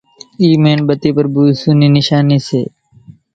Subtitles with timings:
[0.41, 2.61] اِي ميڻ ٻتي پرڀو ايسُو نِي نيشاني سي